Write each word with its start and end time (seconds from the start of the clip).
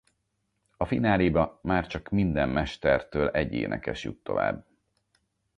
A 0.77 0.85
fináléba 0.85 1.59
már 1.61 1.87
csak 1.87 2.09
minden 2.09 2.49
mestertől 2.49 3.29
egy 3.29 3.53
énekes 3.53 4.03
jut 4.03 4.23
tovább. 4.23 4.65